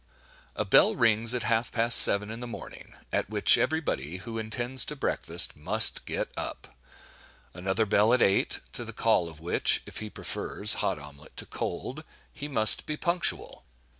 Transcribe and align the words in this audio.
A 0.55 0.65
bell 0.65 0.95
rings 0.95 1.35
at 1.35 1.43
half 1.43 1.71
past 1.71 1.99
seven 1.99 2.31
in 2.31 2.39
the 2.39 2.47
morning, 2.47 2.95
at 3.11 3.29
which 3.29 3.55
every 3.55 3.79
body 3.79 4.17
who 4.17 4.39
intends 4.39 4.83
to 4.85 4.95
breakfast, 4.95 5.55
must 5.55 6.07
get 6.07 6.31
up; 6.35 6.75
another 7.53 7.85
bell 7.85 8.11
at 8.11 8.19
eight, 8.19 8.61
to 8.73 8.83
the 8.83 8.93
call 8.93 9.29
of 9.29 9.39
which, 9.39 9.83
if 9.85 9.97
he 9.99 10.09
prefers 10.09 10.73
hot 10.81 10.97
omelette 10.97 11.37
to 11.37 11.45
cold, 11.45 12.03
he 12.33 12.47
must 12.47 12.87
be 12.87 12.97
punctual. 12.97 13.63